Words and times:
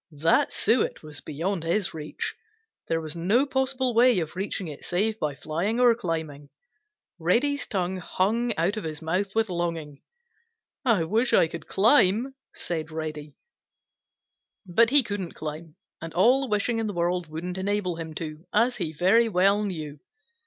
That 0.17 0.51
suet 0.51 1.03
was 1.03 1.21
beyond 1.21 1.61
his 1.63 1.93
reach. 1.93 2.33
There 2.87 2.99
was 2.99 3.15
no 3.15 3.45
possible 3.45 3.93
way 3.93 4.17
of 4.17 4.35
reaching 4.35 4.67
it 4.67 4.83
save 4.83 5.19
by 5.19 5.35
flying 5.35 5.79
or 5.79 5.93
climbing. 5.93 6.49
Reddy's 7.19 7.67
tongue 7.67 7.97
hung 7.97 8.51
out 8.55 8.77
of 8.77 8.83
his 8.83 8.99
mouth 9.03 9.35
with 9.35 9.47
longing. 9.47 10.01
"I 10.83 11.03
wish 11.03 11.33
I 11.33 11.47
could 11.47 11.67
climb," 11.67 12.33
said 12.55 12.89
Reddy. 12.89 13.35
But 14.65 14.89
he 14.89 15.03
couldn't 15.03 15.35
climb, 15.35 15.75
and 16.01 16.15
all 16.15 16.41
the 16.41 16.47
wishing 16.47 16.79
in 16.79 16.87
the 16.87 16.93
world 16.93 17.27
wouldn't 17.27 17.59
enable 17.59 17.97
him 17.97 18.15
to, 18.15 18.43
as 18.51 18.77
he 18.77 18.91
very 18.93 19.29
well 19.29 19.63
knew. 19.63 19.99